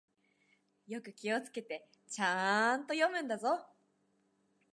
[0.87, 3.67] よく気をつけて、ちゃんと読むんだぞ。